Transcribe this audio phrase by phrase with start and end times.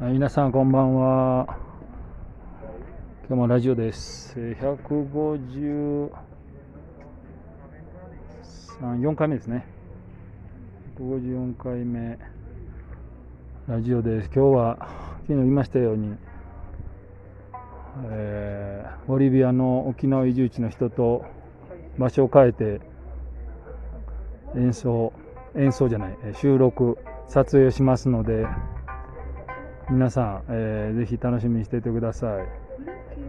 [0.00, 1.46] はい皆さんこんばんは。
[3.28, 4.34] 今日もラジオです。
[4.36, 6.10] えー153
[8.80, 9.66] 4回目ですね。
[10.98, 12.18] 154回目。
[13.66, 14.30] ラジオです。
[14.34, 14.76] 今日は
[15.22, 16.16] 昨日言いましたように、
[18.10, 21.24] えーボリビアの沖縄移住地の人と
[21.98, 22.80] 場所を変えて
[24.56, 25.12] 演奏
[25.54, 28.46] 演奏じゃないえー収録撮影をしますので
[29.90, 32.46] 皆さん、えーぜひ楽しみにしていてください。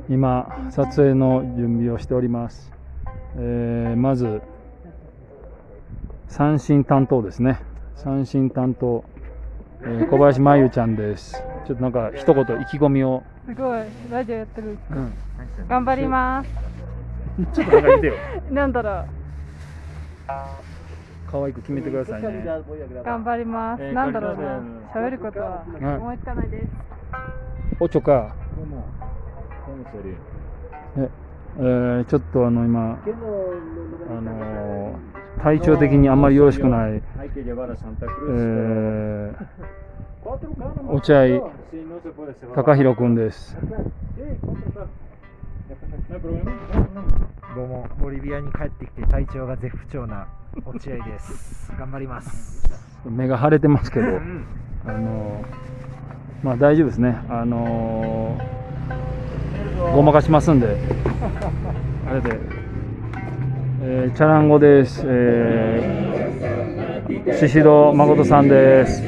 [0.10, 2.72] 今撮影の準備をしております、
[3.38, 4.42] えーまず
[6.28, 7.60] 三振担当ですね。
[7.96, 9.04] 三振担当、
[9.82, 11.42] えー小林真由ちゃんです。
[11.66, 13.82] ちょっとなんか一言意気込みを、すごい。
[14.12, 14.78] ラジオやってる。
[14.92, 15.14] うん、
[15.68, 16.67] 頑張ります
[17.54, 18.14] ちょっとなんか言ってよ
[18.52, 19.06] なんだろう。
[21.30, 22.46] 可愛く決めてくださいね。
[23.04, 24.62] 頑張ります、えーなんだろうな。
[24.94, 25.96] 喋ることはうん。
[25.98, 26.68] 思いつかないです。
[27.80, 28.36] おちょか。
[30.98, 31.10] え
[31.60, 37.04] えーちょっとあの今あのー体調的にあんまりよろしくない、えー、
[40.90, 41.52] 落合
[42.56, 43.56] 貴弘君です。
[46.10, 46.87] ど
[47.64, 50.28] うも、ボリビアに帰ってきて体調が絶不調な
[50.66, 51.72] 落合です。
[51.78, 52.70] 頑張ります。
[53.06, 54.06] 目が腫れてますけど、
[54.86, 55.68] あのー
[56.44, 57.18] まあ大丈夫ですね。
[57.30, 60.78] あのーごまかしますんで。
[62.10, 62.40] あれで、
[63.82, 65.04] えーチャランゴです。
[65.06, 69.02] えー、宍戸誠さんです。
[69.02, 69.08] こ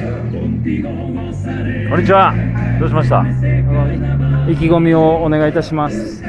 [1.96, 2.34] んにちは。
[2.78, 3.22] どうしました？
[4.50, 6.22] 意気込みをお願いいたします。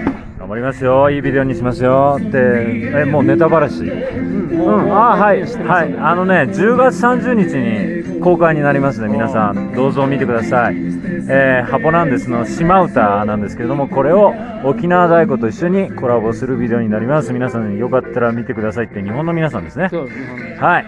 [0.51, 1.09] 頑張りますよ。
[1.09, 2.19] いいビデオにしますよ。
[2.19, 3.83] で、え、もうネタばらし。
[3.83, 9.07] うん、あ、はい、はい、あのね、10月30日に公開になりますね。
[9.07, 10.75] 皆さん、どうぞ見てください。
[10.75, 14.33] えー、ハポナンデスの島唄なんですけれども、これを
[14.65, 17.31] 沖縄太鼓と一緒にコラボするビデオになります。
[17.31, 19.87] 皆さん、よかったら見てくださいって日本の皆さんですね。
[19.89, 20.57] そうですね。
[20.59, 20.85] はい、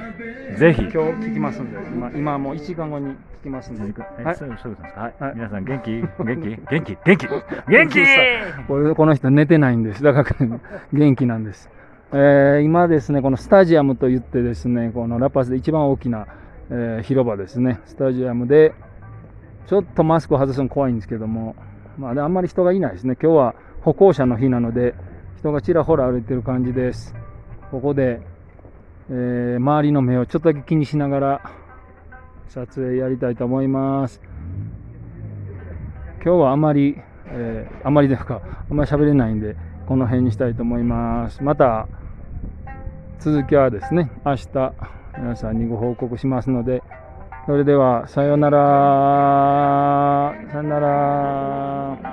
[0.58, 0.82] ぜひ。
[0.84, 3.82] 今日聞きますんで、今今もう1時間後に聞きますんで。
[3.82, 3.94] はい。
[4.32, 5.02] えそうですか？
[5.02, 5.92] はい、はい皆さん元気？
[5.92, 6.08] 元
[6.42, 6.58] 気？
[6.70, 6.98] 元気？
[7.06, 7.28] 元気？
[7.68, 8.00] 元気
[8.68, 10.04] これこの人寝てないんです。
[10.04, 10.60] だから
[10.92, 11.70] 元気なんです。
[12.12, 16.28] えー今ですね、このスタジアムといってですね、このラパスで一番大きな、
[16.70, 18.74] えー広場ですね、スタジアムで、
[19.66, 21.56] ちょっとマスクを外すの怖いんですけども、
[21.98, 23.16] まあ、であんまり人がいないですね。
[23.22, 24.94] 今日は歩行者の日なので、
[25.40, 27.16] 人がちらほら歩いてる感じです。
[27.72, 28.22] ここで、
[29.10, 31.42] えー周りの目をちょっとだけ気にしながら
[32.48, 34.22] 撮影やりたいと思います。
[36.24, 36.98] 今日はあまり、
[37.28, 39.56] えーあまりですか、あんまり喋れないんで、
[39.88, 41.44] この辺にしたいと思います。
[41.44, 41.88] また、
[43.20, 44.74] 続きはですね、明日、
[45.18, 46.82] 皆さんにご報告しますので、
[47.46, 50.34] それでは、さようなら。
[50.50, 52.13] さようなら。